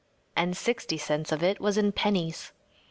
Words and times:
And 0.35 0.57
sixty 0.57 0.97
cents 0.97 1.31
of 1.31 1.43
it 1.43 1.59
was 1.61 1.77
in 1.77 1.91
pennies. 1.91 2.53